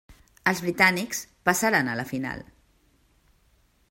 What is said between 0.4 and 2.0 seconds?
Els britànics passaren a